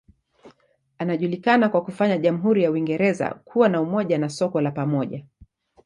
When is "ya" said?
2.63-2.71